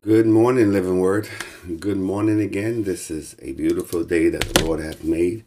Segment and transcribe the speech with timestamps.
[0.00, 1.28] Good morning, Living Word.
[1.80, 2.84] Good morning again.
[2.84, 5.44] This is a beautiful day that the Lord hath made.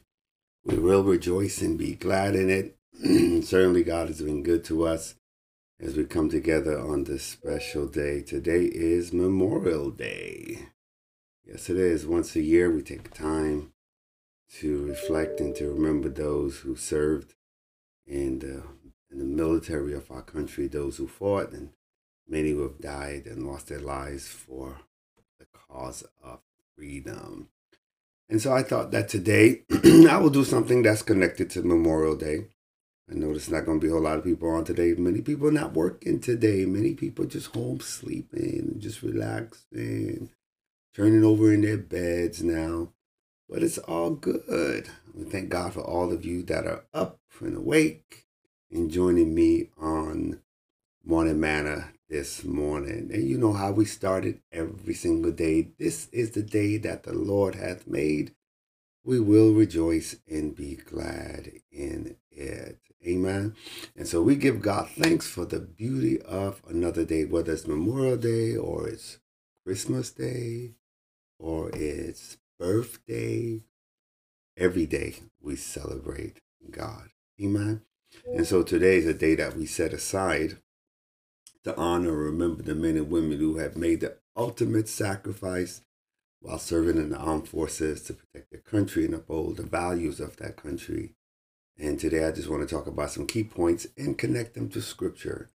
[0.66, 2.75] We will rejoice and be glad in it.
[3.45, 5.16] Certainly, God has been good to us
[5.79, 8.23] as we come together on this special day.
[8.23, 10.68] Today is Memorial Day.
[11.45, 12.05] Yes, it is.
[12.05, 13.71] Once a year, we take time
[14.59, 17.36] to reflect and to remember those who served
[18.05, 18.63] in the,
[19.09, 21.70] in the military of our country, those who fought, and
[22.32, 24.77] many who have died and lost their lives for
[25.38, 26.40] the cause of
[26.76, 27.49] freedom.
[28.30, 29.63] And so I thought that today
[30.09, 32.45] I will do something that's connected to Memorial Day.
[33.12, 34.94] I know there's not going to be a whole lot of people on today.
[34.94, 36.63] Many people not working today.
[36.66, 40.29] Many people just home sleeping, just relaxing,
[40.95, 42.93] turning over in their beds now.
[43.49, 44.88] But it's all good.
[45.13, 48.23] We thank God for all of you that are up and awake
[48.71, 50.40] and joining me on
[51.04, 53.09] Morning Manna this morning.
[53.13, 55.70] And you know how we started every single day.
[55.79, 58.35] This is the day that the Lord hath made.
[59.05, 62.79] We will rejoice and be glad in it.
[63.07, 63.55] Amen.
[63.95, 68.18] And so we give God thanks for the beauty of another day, whether it's Memorial
[68.18, 69.19] Day or it's
[69.66, 70.72] Christmas Day
[71.40, 73.62] or it's birthday.
[74.57, 77.09] Every day we celebrate God.
[77.41, 77.81] Amen.
[78.25, 80.57] And so today is a day that we set aside
[81.63, 85.81] to honor and remember the men and women who have made the ultimate sacrifice
[86.40, 90.38] while serving in the armed forces to protect their country and uphold the values of
[90.38, 91.13] that country.
[91.78, 94.81] And today I just want to talk about some key points and connect them to
[94.81, 95.51] scripture.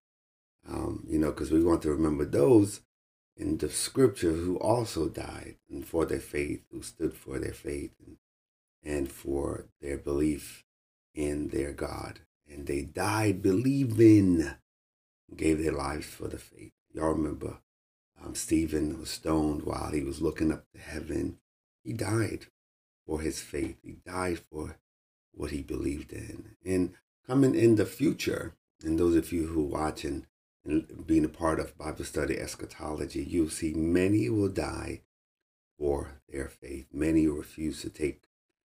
[0.69, 2.81] Um, you know, because we want to remember those
[3.37, 7.93] in the scripture who also died and for their faith, who stood for their faith
[8.05, 8.17] and,
[8.85, 10.65] and for their belief
[11.15, 12.21] in their God.
[12.49, 14.51] And they died believing
[15.37, 16.73] gave their lives for the faith.
[16.93, 17.59] Y'all remember
[18.25, 21.39] um, Stephen was stoned while he was looking up to heaven.
[21.83, 22.47] He died
[23.07, 23.79] for his faith.
[23.83, 24.77] He died for
[25.33, 26.57] what he believed in.
[26.65, 26.95] And
[27.27, 28.55] coming in the future,
[28.85, 30.27] and those of you who watch and,
[30.65, 35.03] and being a part of Bible study eschatology, you'll see many will die
[35.79, 36.87] for their faith.
[36.93, 38.23] Many refuse to take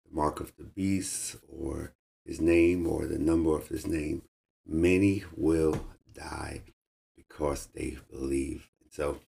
[0.04, 1.94] the mark of the beast or
[2.26, 4.22] his name or the number of his name.
[4.66, 5.86] Many will
[6.18, 6.62] die
[7.16, 8.68] because they believe.
[8.82, 9.20] And so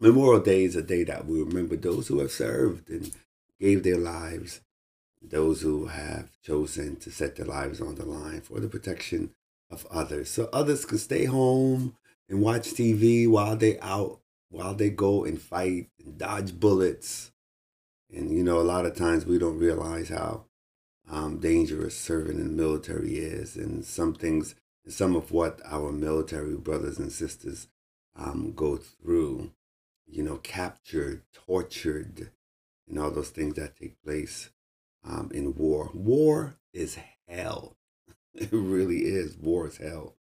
[0.00, 3.12] Memorial Day is a day that we remember those who have served and
[3.60, 4.60] gave their lives,
[5.22, 9.30] those who have chosen to set their lives on the line for the protection
[9.70, 10.30] of others.
[10.30, 11.96] So others can stay home
[12.28, 14.20] and watch TV while they out,
[14.50, 17.30] while they go and fight and dodge bullets.
[18.12, 20.46] And you know, a lot of times we don't realize how
[21.10, 24.54] um, dangerous serving in the military is, and some things
[24.88, 27.68] some of what our military brothers and sisters
[28.16, 29.52] um, go through,
[30.06, 32.30] you know, captured, tortured,
[32.88, 34.50] and all those things that take place
[35.04, 35.90] um, in war.
[35.94, 36.98] War is
[37.28, 37.76] hell.
[38.34, 39.36] It really is.
[39.36, 40.16] War is hell.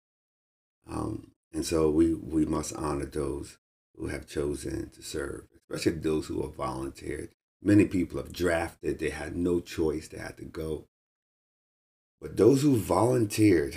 [0.91, 3.59] Um, and so we, we must honor those
[3.97, 7.31] who have chosen to serve, especially those who have volunteered.
[7.62, 10.88] Many people have drafted, they had no choice, they had to go.
[12.20, 13.76] But those who volunteered,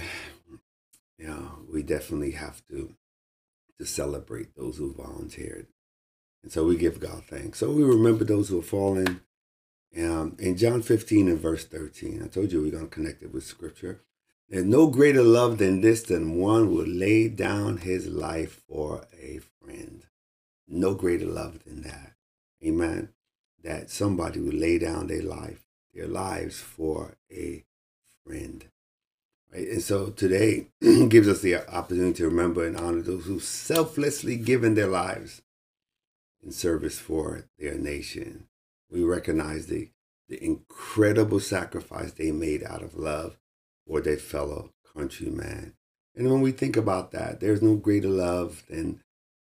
[1.24, 2.96] you know, we definitely have to
[3.80, 5.68] to celebrate those who volunteered.
[6.44, 7.60] And so we give God thanks.
[7.60, 9.22] So we remember those who have fallen.
[9.98, 13.34] Um, in John 15 and verse 13, I told you we're going to connect it
[13.34, 14.02] with scripture.
[14.50, 19.40] There's no greater love than this than one will lay down his life for a
[19.62, 20.04] friend.
[20.68, 22.14] No greater love than that.
[22.64, 23.10] Amen.
[23.64, 25.64] That somebody would lay down their life,
[25.94, 27.64] their lives for a
[28.26, 28.66] friend.
[29.54, 29.68] Right?
[29.68, 34.76] And so today gives us the opportunity to remember and honor those who selflessly given
[34.76, 35.42] their lives
[36.44, 38.48] in service for their nation.
[38.90, 39.90] We recognize the,
[40.28, 43.38] the incredible sacrifice they made out of love
[43.88, 45.74] for their fellow countrymen.
[46.16, 49.02] And when we think about that, there's no greater love than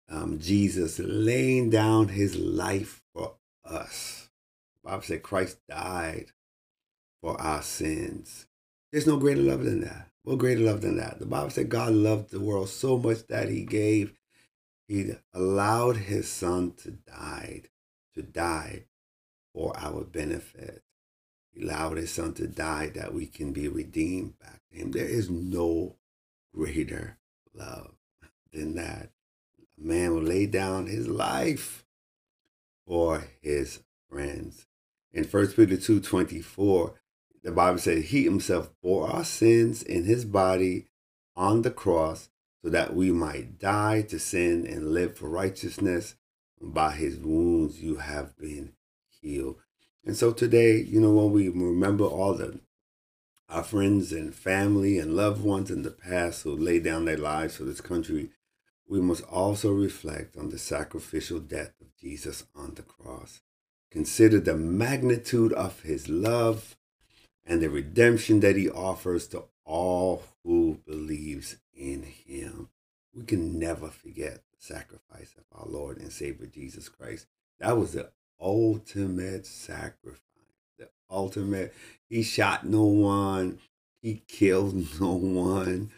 [0.10, 3.34] um, Jesus laying down his life for
[3.64, 4.30] us.
[4.84, 6.32] The Bible said Christ died
[7.22, 8.48] for our sins.
[8.92, 10.10] There's no greater love than that.
[10.24, 11.20] What greater love than that?
[11.20, 14.14] The Bible said God loved the world so much that he gave,
[14.88, 17.64] he allowed his son to die,
[18.16, 18.86] to die
[19.54, 20.84] for our benefit.
[21.52, 24.92] He allowed his son to die that we can be redeemed back to him.
[24.92, 25.96] There is no
[26.54, 27.18] greater
[27.54, 27.96] love
[28.54, 29.12] than that.
[29.78, 31.86] A man will lay down his life
[32.86, 33.80] for his
[34.10, 34.66] friends.
[35.12, 36.94] In 1 Peter 2 24,
[37.44, 40.88] the Bible says he himself bore our sins in his body
[41.36, 42.30] on the cross
[42.64, 46.16] so that we might die to sin and live for righteousness.
[46.60, 48.74] By his wounds you have been
[49.22, 49.58] healed.
[50.04, 52.60] And so today, you know, when we remember all the
[53.50, 57.56] our friends and family and loved ones in the past who laid down their lives
[57.56, 58.30] for this country,
[58.90, 63.42] we must also reflect on the sacrificial death of Jesus on the cross.
[63.92, 66.76] Consider the magnitude of his love
[67.48, 72.70] and the redemption that he offers to all who believes in him.
[73.14, 77.26] We can never forget the sacrifice of our Lord and Savior Jesus Christ.
[77.60, 80.22] That was the ultimate sacrifice.
[80.78, 81.74] The ultimate.
[82.10, 83.60] He shot no one.
[84.02, 85.92] He killed no one.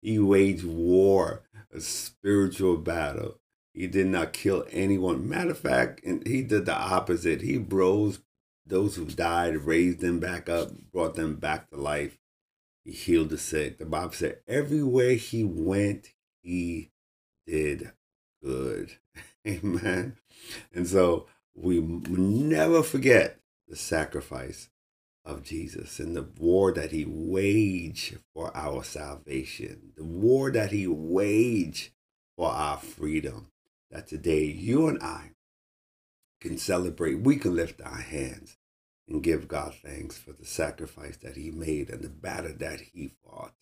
[0.00, 1.42] He waged war,
[1.74, 3.38] a spiritual battle.
[3.74, 5.28] He did not kill anyone.
[5.28, 7.42] Matter of fact, and he did the opposite.
[7.42, 8.20] He rose
[8.66, 12.18] those who died, raised them back up, brought them back to life.
[12.84, 13.78] He healed the sick.
[13.78, 16.08] The Bible said, everywhere he went,
[16.42, 16.90] he
[17.46, 17.92] did
[18.42, 18.92] good.
[19.46, 20.16] Amen.
[20.72, 24.68] And so we never forget the sacrifice
[25.24, 30.86] of Jesus and the war that he waged for our salvation, the war that he
[30.86, 31.90] waged
[32.36, 33.48] for our freedom.
[33.90, 35.32] That today you and I
[36.40, 38.56] can celebrate, we can lift our hands
[39.08, 43.12] and give God thanks for the sacrifice that he made and the battle that he
[43.24, 43.52] fought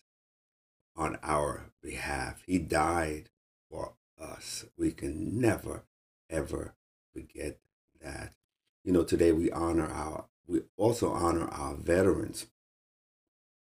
[0.95, 2.43] on our behalf.
[2.45, 3.29] He died
[3.69, 4.65] for us.
[4.77, 5.85] We can never,
[6.29, 6.75] ever
[7.13, 7.59] forget
[8.01, 8.33] that.
[8.83, 12.47] You know, today we honor our, we also honor our veterans.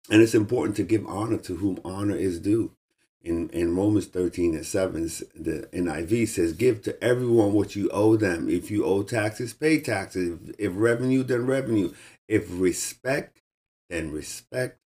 [0.09, 2.75] And it's important to give honor to whom honor is due.
[3.23, 5.03] In, in Romans 13 and 7,
[5.33, 8.49] the NIV says, Give to everyone what you owe them.
[8.49, 10.37] If you owe taxes, pay taxes.
[10.49, 11.93] If, if revenue, then revenue.
[12.27, 13.41] If respect,
[13.89, 14.79] then respect.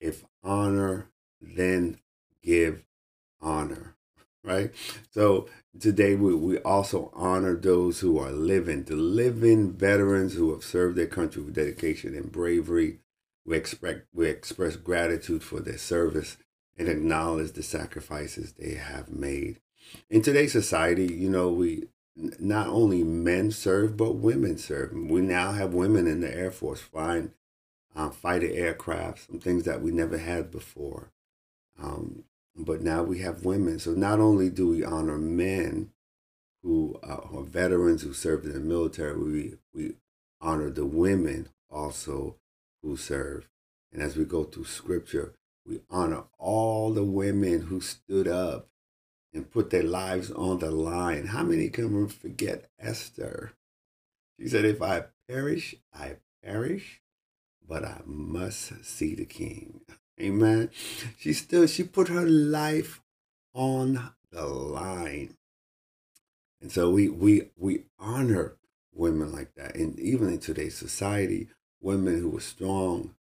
[0.00, 1.10] If honor,
[1.40, 1.98] then
[2.42, 2.84] give
[3.40, 3.96] honor
[4.44, 4.72] right?
[5.10, 5.46] So
[5.78, 10.96] today we, we also honor those who are living, the living veterans who have served
[10.96, 12.98] their country with dedication and bravery.
[13.44, 16.36] We expect we express gratitude for their service
[16.78, 19.60] and acknowledge the sacrifices they have made.
[20.10, 21.84] In today's society, you know, we
[22.16, 24.92] not only men serve, but women serve.
[24.92, 27.32] We now have women in the Air Force flying
[27.94, 31.10] uh, fighter aircraft, some things that we never had before.
[31.82, 32.24] Um,
[32.54, 33.78] but now we have women.
[33.78, 35.90] So not only do we honor men
[36.62, 39.94] who are veterans who served in the military, we, we
[40.40, 42.36] honor the women also
[42.82, 43.48] who serve.
[43.92, 45.34] And as we go through scripture,
[45.66, 48.68] we honor all the women who stood up
[49.32, 51.26] and put their lives on the line.
[51.26, 53.52] How many can forget Esther?
[54.38, 57.00] She said, If I perish, I perish,
[57.66, 59.80] but I must see the king.
[60.20, 60.70] Amen.
[61.18, 63.02] She still she put her life
[63.54, 65.36] on the line.
[66.60, 68.56] And so we we we honor
[68.94, 69.74] women like that.
[69.74, 71.48] And even in today's society,
[71.80, 73.14] women who are strong,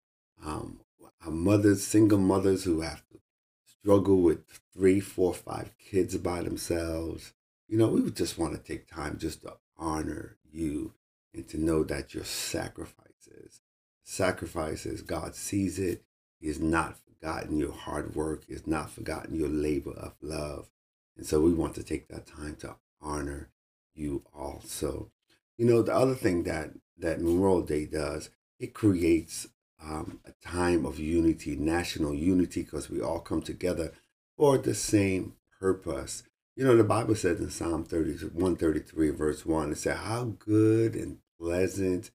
[0.44, 0.80] um,
[1.24, 3.18] our mothers, single mothers who have to
[3.66, 7.32] struggle with three, four, five kids by themselves.
[7.68, 10.94] You know, we just want to take time just to honor you
[11.34, 13.60] and to know that your sacrifices,
[14.04, 16.04] sacrifices, God sees it.
[16.40, 18.44] He has not forgotten your hard work.
[18.46, 20.70] He has not forgotten your labor of love.
[21.16, 23.50] And so we want to take that time to honor
[23.94, 25.10] you also.
[25.56, 29.48] You know, the other thing that, that Memorial Day does, it creates
[29.82, 33.92] um, a time of unity, national unity, because we all come together
[34.36, 36.22] for the same purpose.
[36.56, 40.94] You know, the Bible says in Psalm 30, 133, verse 1, it said, How good
[40.94, 42.10] and pleasant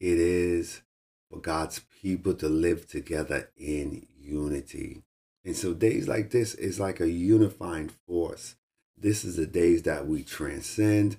[0.00, 0.82] it is
[1.30, 5.02] for God's people to live together in unity.
[5.44, 8.56] And so days like this is like a unifying force.
[8.98, 11.16] This is the days that we transcend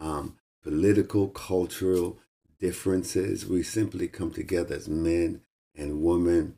[0.00, 2.18] um, political, cultural
[2.60, 3.46] differences.
[3.46, 5.42] We simply come together as men
[5.74, 6.56] and women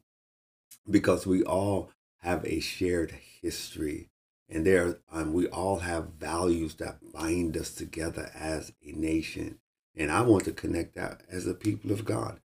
[0.90, 4.09] because we all have a shared history
[4.49, 9.59] and there um, we all have values that bind us together as a nation
[9.97, 12.40] and i want to connect that as a people of god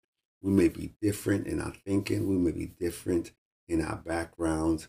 [0.45, 2.29] we may be different in our thinking.
[2.29, 3.33] We may be different
[3.67, 4.89] in our backgrounds,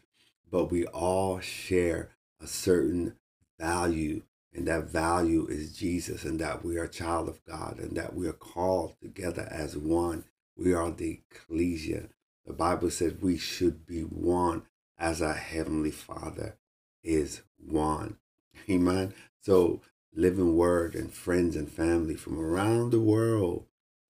[0.51, 2.09] but we all share
[2.41, 3.15] a certain
[3.57, 4.23] value.
[4.55, 8.15] And that value is Jesus, and that we are a child of God, and that
[8.15, 10.23] we are called together as one.
[10.55, 12.09] We are the ecclesia.
[12.45, 14.63] The Bible says we should be one
[14.97, 16.57] as our Heavenly Father
[17.03, 18.17] is one.
[18.69, 19.13] Amen.
[19.41, 19.81] So,
[20.13, 23.65] living word and friends and family from around the world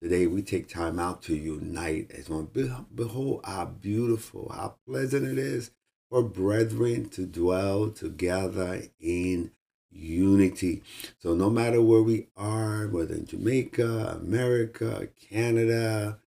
[0.06, 2.50] Today we take time out to unite as one.
[2.94, 5.72] Behold how beautiful, how pleasant it is
[6.12, 9.50] for brethren to dwell together in
[9.96, 10.84] unity.
[11.20, 16.20] So no matter where we are, whether in Jamaica, America, Canada,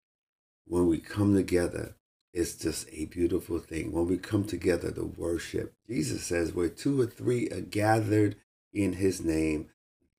[0.65, 1.95] when we come together,
[2.33, 3.91] it's just a beautiful thing.
[3.91, 8.35] When we come together to worship, Jesus says, where two or three are gathered
[8.73, 9.69] in his name,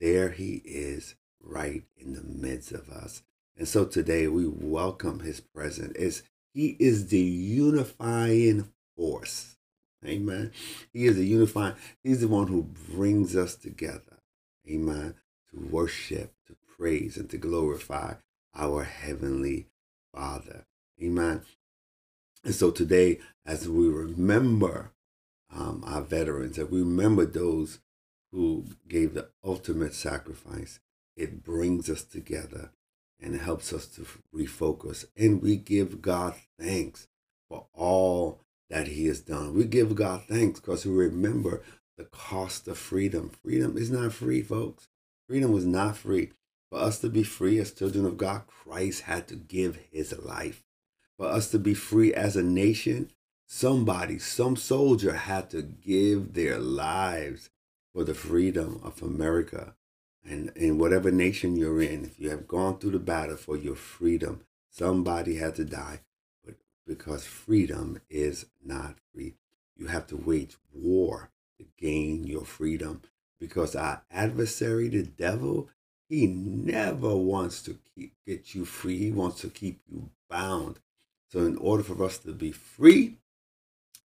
[0.00, 3.22] there he is right in the midst of us.
[3.56, 9.57] And so today we welcome his presence as he is the unifying force.
[10.04, 10.52] Amen.
[10.92, 14.20] He is the unifying, he's the one who brings us together.
[14.68, 15.14] Amen.
[15.50, 18.14] To worship, to praise, and to glorify
[18.54, 19.66] our heavenly
[20.14, 20.66] Father.
[21.02, 21.42] Amen.
[22.44, 24.92] And so today, as we remember
[25.52, 27.80] um, our veterans, as we remember those
[28.32, 30.80] who gave the ultimate sacrifice,
[31.16, 32.70] it brings us together
[33.20, 35.06] and helps us to refocus.
[35.16, 37.08] And we give God thanks
[37.48, 39.54] for all that He has done.
[39.54, 41.62] We give God thanks because we remember
[41.96, 43.30] the cost of freedom.
[43.42, 44.88] Freedom is not free, folks.
[45.28, 46.32] Freedom was not free.
[46.70, 50.64] For us to be free as children of God, Christ had to give His life.
[51.16, 53.10] For us to be free as a nation,
[53.46, 57.50] somebody, some soldier had to give their lives
[57.94, 59.74] for the freedom of America.
[60.24, 63.76] And in whatever nation you're in, if you have gone through the battle for your
[63.76, 66.00] freedom, somebody had to die.
[66.88, 69.34] Because freedom is not free,
[69.76, 73.02] you have to wage war to gain your freedom.
[73.38, 75.68] Because our adversary, the devil,
[76.08, 78.96] he never wants to keep, get you free.
[78.96, 80.80] He wants to keep you bound.
[81.30, 83.18] So, in order for us to be free,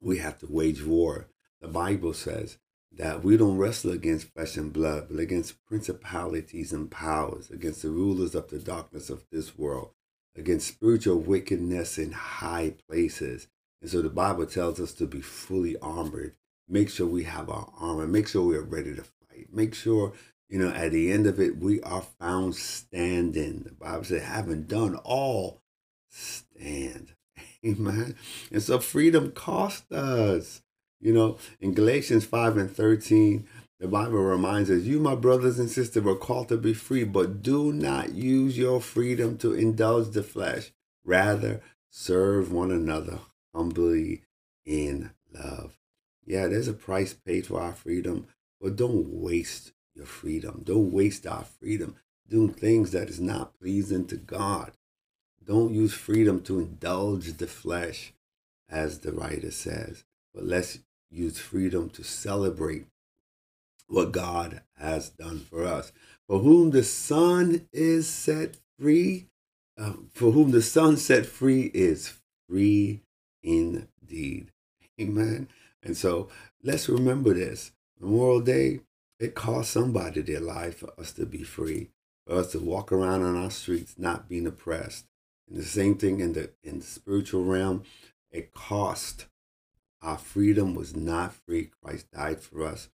[0.00, 1.28] we have to wage war.
[1.60, 2.58] The Bible says
[2.90, 7.90] that we don't wrestle against flesh and blood, but against principalities and powers, against the
[7.90, 9.92] rulers of the darkness of this world,
[10.36, 13.48] against spiritual wickedness in high places.
[13.80, 16.36] And so the Bible tells us to be fully armored.
[16.68, 18.06] Make sure we have our armor.
[18.06, 19.48] Make sure we're ready to fight.
[19.52, 20.12] Make sure,
[20.48, 23.64] you know, at the end of it, we are found standing.
[23.64, 25.60] The Bible said, having done all,
[26.08, 27.14] stand.
[27.66, 28.14] Amen.
[28.50, 30.62] And so freedom cost us.
[31.00, 33.48] You know, in Galatians 5 and 13,
[33.82, 37.42] the Bible reminds us, You, my brothers and sisters, were called to be free, but
[37.42, 40.70] do not use your freedom to indulge the flesh.
[41.04, 41.60] Rather,
[41.90, 43.18] serve one another
[43.52, 44.22] humbly
[44.64, 45.80] in love.
[46.24, 48.28] Yeah, there's a price paid for our freedom,
[48.60, 50.62] but don't waste your freedom.
[50.64, 51.96] Don't waste our freedom
[52.28, 54.70] doing things that is not pleasing to God.
[55.44, 58.12] Don't use freedom to indulge the flesh,
[58.68, 60.78] as the writer says, but let's
[61.10, 62.86] use freedom to celebrate
[63.92, 65.92] what God has done for us.
[66.28, 69.26] For whom the Son is set free,
[69.78, 72.14] uh, for whom the Son set free is
[72.48, 73.02] free
[73.42, 74.52] indeed.
[75.00, 75.48] Amen.
[75.82, 76.28] And so
[76.62, 77.72] let's remember this.
[78.00, 78.80] Memorial Day,
[79.20, 81.90] it cost somebody their life for us to be free,
[82.26, 85.06] for us to walk around on our streets not being oppressed.
[85.48, 87.84] And the same thing in the in the spiritual realm,
[88.30, 89.26] it cost
[90.02, 91.70] our freedom was not free.
[91.82, 92.88] Christ died for us,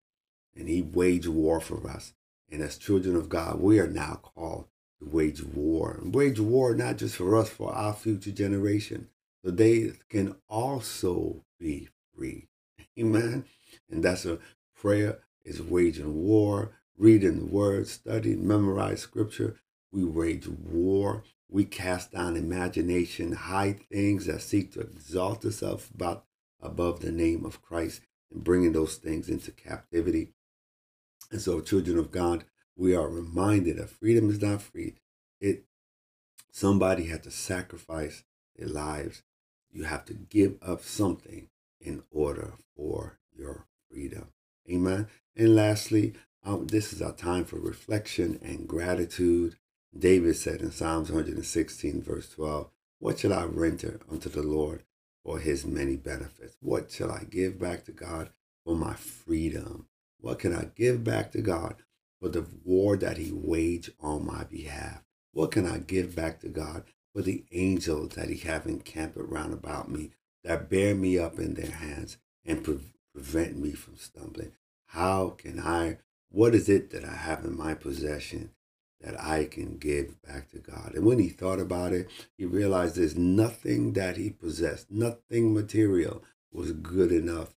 [0.58, 2.12] and he waged war for us.
[2.50, 4.66] And as children of God, we are now called
[5.00, 5.98] to wage war.
[6.00, 9.08] And wage war not just for us, for our future generation.
[9.44, 12.48] So they can also be free.
[12.98, 13.44] Amen.
[13.90, 14.38] And that's a
[14.76, 19.56] prayer is waging war, reading the word, studying, memorize scripture.
[19.92, 21.22] We wage war.
[21.50, 26.24] We cast down imagination, high things that seek to exalt us about
[26.60, 30.32] above the name of Christ and bringing those things into captivity.
[31.30, 32.44] And so, children of God,
[32.76, 34.94] we are reminded that freedom is not free.
[35.40, 35.64] It
[36.50, 38.24] somebody had to sacrifice
[38.56, 39.22] their lives.
[39.70, 41.48] You have to give up something
[41.80, 44.28] in order for your freedom.
[44.70, 45.08] Amen.
[45.36, 49.56] And lastly, um, this is our time for reflection and gratitude.
[49.96, 54.84] David said in Psalms 116, verse 12, What shall I render unto the Lord
[55.24, 56.56] for his many benefits?
[56.60, 58.30] What shall I give back to God
[58.64, 59.86] for my freedom?
[60.20, 61.76] What can I give back to God
[62.20, 65.02] for the war that he waged on my behalf?
[65.32, 69.52] What can I give back to God for the angels that he have encamped around
[69.52, 70.10] about me
[70.42, 74.52] that bear me up in their hands and pre- prevent me from stumbling?
[74.86, 75.98] How can I,
[76.30, 78.50] what is it that I have in my possession
[79.00, 80.94] that I can give back to God.
[80.94, 86.24] And when he thought about it, he realized there's nothing that he possessed, nothing material
[86.50, 87.54] was good enough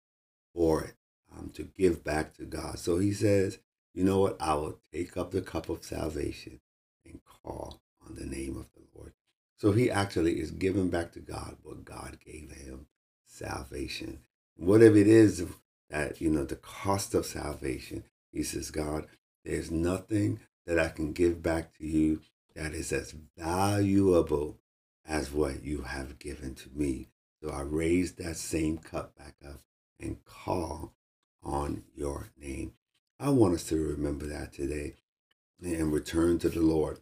[0.53, 0.95] for it
[1.39, 2.79] um, to give back to God.
[2.79, 3.59] So he says,
[3.93, 4.37] you know what?
[4.39, 6.59] I will take up the cup of salvation
[7.05, 9.13] and call on the name of the Lord.
[9.57, 12.87] So he actually is giving back to God what God gave him
[13.25, 14.19] salvation.
[14.55, 15.45] Whatever it is
[15.89, 19.07] that, you know, the cost of salvation, He says, God,
[19.43, 22.21] there's nothing that I can give back to you
[22.55, 24.57] that is as valuable
[25.07, 27.07] as what you have given to me.
[27.41, 29.61] So I raise that same cup back up
[29.99, 30.93] and call
[31.43, 32.73] on your name.
[33.19, 34.95] I want us to remember that today
[35.61, 36.99] and return to the Lord.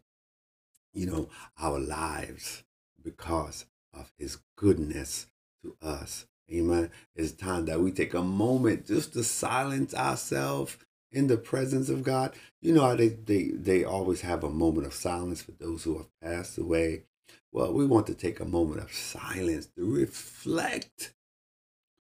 [0.94, 1.29] You know,
[1.60, 2.63] our lives
[3.03, 5.27] because of his goodness
[5.63, 6.25] to us.
[6.51, 6.89] Amen.
[7.15, 10.77] It's time that we take a moment just to silence ourselves
[11.12, 12.34] in the presence of God.
[12.62, 16.20] You know they, they, they always have a moment of silence for those who have
[16.22, 17.03] passed away.
[17.51, 21.13] Well, we want to take a moment of silence to reflect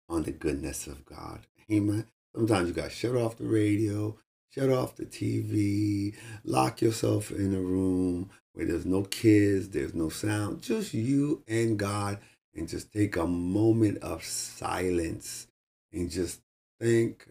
[0.09, 1.41] on the goodness of God.
[1.71, 2.05] Amen.
[2.35, 4.17] Sometimes you got to shut off the radio,
[4.49, 10.09] shut off the TV, lock yourself in a room where there's no kids, there's no
[10.09, 12.19] sound, just you and God,
[12.55, 15.47] and just take a moment of silence
[15.91, 16.41] and just
[16.79, 17.27] thank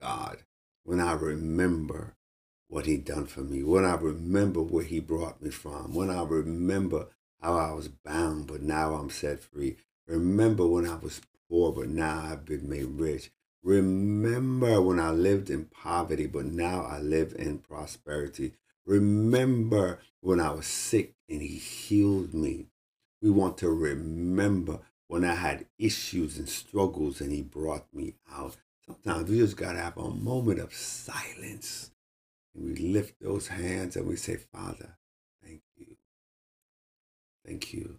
[0.00, 0.38] God
[0.84, 2.14] when I remember
[2.68, 6.22] what He done for me, when I remember where He brought me from, when I
[6.22, 7.08] remember
[7.40, 9.76] how I was bound, but now I'm set free.
[10.06, 13.30] Remember when I was poor, but now I've been made rich.
[13.66, 18.52] Remember when I lived in poverty, but now I live in prosperity.
[18.86, 22.66] Remember when I was sick and He healed me.
[23.20, 28.56] We want to remember when I had issues and struggles and He brought me out.
[28.86, 31.90] Sometimes we just got to have a moment of silence
[32.54, 34.96] and we lift those hands and we say, Father,
[35.42, 35.96] thank you.
[37.44, 37.98] Thank you.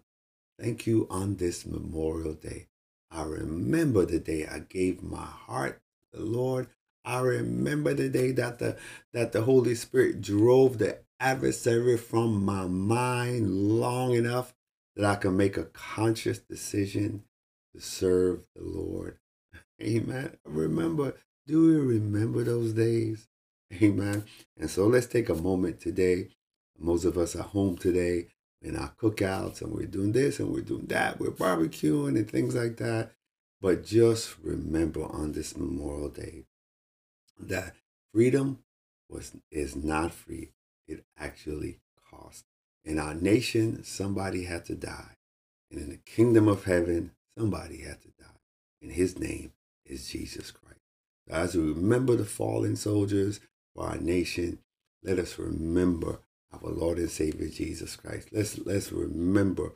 [0.58, 2.68] Thank you on this Memorial Day.
[3.10, 5.80] I remember the day I gave my heart
[6.12, 6.68] to the Lord.
[7.04, 8.76] I remember the day that the
[9.12, 14.54] that the Holy Spirit drove the adversary from my mind long enough
[14.96, 17.24] that I can make a conscious decision
[17.74, 19.18] to serve the Lord.
[19.80, 20.36] Amen.
[20.44, 21.14] Remember,
[21.46, 23.28] do you remember those days?
[23.82, 24.24] Amen.
[24.58, 26.28] And so let's take a moment today.
[26.78, 28.28] Most of us are home today
[28.60, 31.20] in our cookouts and we're doing this and we're doing that.
[31.20, 33.12] We're barbecuing and things like that.
[33.60, 36.44] But just remember on this Memorial Day
[37.38, 37.74] that
[38.12, 38.60] freedom
[39.08, 40.52] was is not free.
[40.86, 42.44] It actually cost.
[42.84, 45.16] In our nation, somebody had to die.
[45.70, 48.40] And in the kingdom of heaven, somebody had to die.
[48.80, 49.52] And his name
[49.84, 50.80] is Jesus Christ.
[51.28, 53.40] As we remember the fallen soldiers
[53.74, 54.60] for our nation,
[55.02, 56.20] let us remember
[56.52, 58.28] our Lord and Savior Jesus Christ.
[58.32, 59.72] Let's let's remember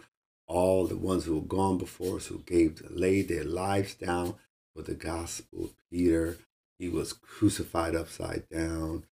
[0.46, 4.34] all the ones who have gone before us, who gave laid their lives down
[4.74, 5.70] for the gospel.
[5.90, 6.38] Peter,
[6.78, 9.04] he was crucified upside down.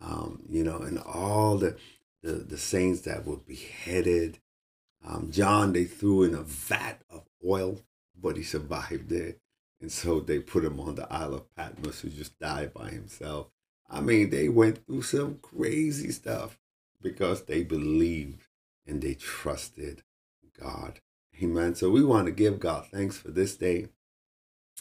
[0.00, 1.76] Um, you know, and all the,
[2.22, 4.38] the the saints that were beheaded.
[5.04, 7.80] Um, John, they threw in a vat of oil,
[8.20, 9.40] but he survived it.
[9.80, 13.48] And so they put him on the Isle of Patmos, who just died by himself.
[13.88, 16.58] I mean, they went through some crazy stuff
[17.02, 18.46] because they believed
[18.86, 20.02] and they trusted
[20.58, 21.00] God.
[21.42, 21.74] Amen.
[21.74, 23.88] So we want to give God thanks for this day,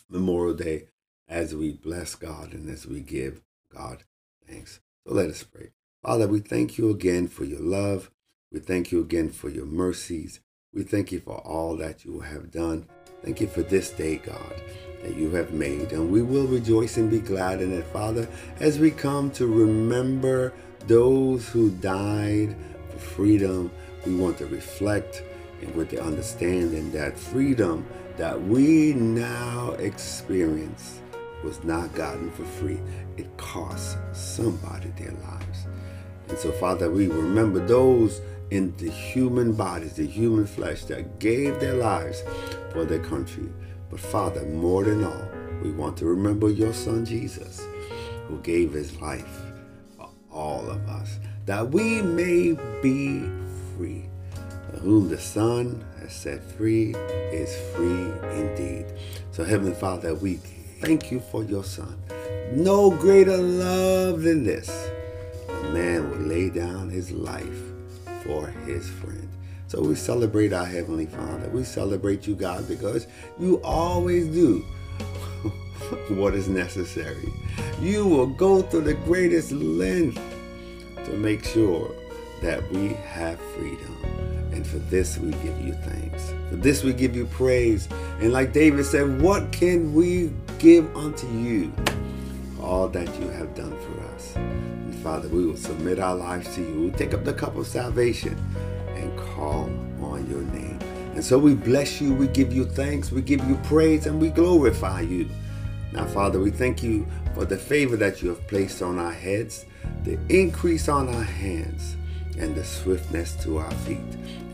[0.10, 0.88] Memorial Day,
[1.27, 3.41] as we bless God and as we give
[3.73, 4.03] God
[4.47, 4.80] thanks.
[5.06, 5.71] So let us pray.
[6.03, 8.12] Father, we thank you again for your love.
[8.51, 10.39] We thank you again for your mercies.
[10.73, 12.88] We thank you for all that you have done.
[13.23, 14.62] Thank you for this day, God,
[15.03, 15.91] that you have made.
[15.91, 18.27] And we will rejoice and be glad in it, Father,
[18.60, 20.53] as we come to remember
[20.88, 22.56] those who died
[22.89, 23.71] for freedom.
[24.06, 25.23] We want to reflect
[25.62, 27.86] and with the understanding that freedom
[28.17, 31.02] that we now experience
[31.43, 32.80] was not gotten for free.
[33.17, 35.67] It cost somebody their lives.
[36.30, 41.60] And so, Father, we remember those in the human bodies, the human flesh that gave
[41.60, 42.23] their lives
[42.71, 43.50] for their country.
[43.89, 45.30] But, Father, more than all,
[45.62, 47.65] we want to remember your Son Jesus,
[48.28, 49.46] who gave his life
[50.38, 53.30] all of us, that we may be
[53.76, 54.08] free
[54.80, 56.93] whom the Son has set free
[57.32, 58.86] is free indeed.
[59.32, 60.36] So, Heavenly Father, we
[60.82, 62.02] thank you for your Son.
[62.54, 64.69] No greater love than this.
[65.50, 67.62] A man would lay down his life
[68.23, 69.30] for his friend.
[69.67, 71.50] So we celebrate our Heavenly Father.
[71.50, 74.65] We celebrate you, God, because you always do
[76.10, 77.32] what is necessary.
[77.80, 80.21] You will go through the greatest length
[81.06, 81.91] to make sure
[82.41, 83.97] that we have freedom.
[84.52, 86.32] And for this we give you thanks.
[86.50, 87.88] For this we give you praise.
[88.19, 91.71] And like David said, what can we give unto you?
[92.62, 94.36] All that you have done for us.
[94.36, 96.82] And Father, we will submit our lives to you.
[96.82, 98.38] We'll take up the cup of salvation
[98.95, 99.69] and call.
[101.17, 104.30] And so we bless you, we give you thanks, we give you praise, and we
[104.30, 105.27] glorify you.
[105.91, 109.65] Now, Father, we thank you for the favor that you have placed on our heads,
[110.03, 111.95] the increase on our hands,
[112.38, 113.97] and the swiftness to our feet.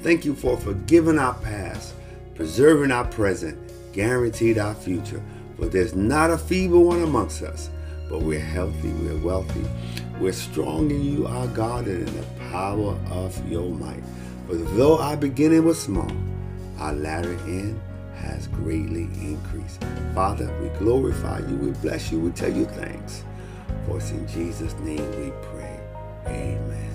[0.04, 1.95] Thank you for forgiving our past,
[2.34, 3.60] preserving our present,
[3.91, 5.21] guaranteed our future.
[5.58, 7.69] For there's not a feeble one amongst us,
[8.10, 9.65] but we're healthy, we're wealthy,
[10.17, 14.04] we're strong in you, our God, and in the power of your might.
[14.47, 16.10] For though our beginning was small,
[16.79, 17.79] our latter end
[18.15, 19.83] has greatly increased.
[20.13, 23.23] Father, we glorify you, we bless you, we tell you thanks.
[23.86, 25.79] For it's in Jesus' name we pray.
[26.27, 26.92] Amen.